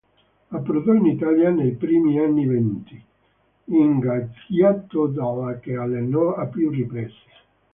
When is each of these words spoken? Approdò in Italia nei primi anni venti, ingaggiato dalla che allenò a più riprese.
Approdò 0.47 0.93
in 0.93 1.05
Italia 1.05 1.51
nei 1.51 1.73
primi 1.75 2.17
anni 2.17 2.47
venti, 2.47 2.99
ingaggiato 3.65 5.05
dalla 5.05 5.59
che 5.59 5.75
allenò 5.75 6.33
a 6.33 6.47
più 6.47 6.71
riprese. 6.71 7.29